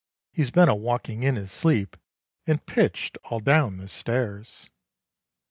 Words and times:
He's 0.33 0.49
been 0.49 0.67
a 0.67 0.73
walking 0.73 1.21
in 1.21 1.35
his 1.35 1.51
sleep, 1.51 1.95
and 2.47 2.65
pitch'd 2.65 3.19
all 3.25 3.39
down 3.39 3.77
the 3.77 3.87
stairs!" 3.87 4.67